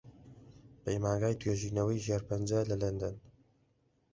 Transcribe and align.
پەیمانگای 0.83 1.39
توێژینەوەی 1.41 2.03
شێرپەنجە 2.05 2.59
لە 2.69 2.75
لەندەن 2.81 3.15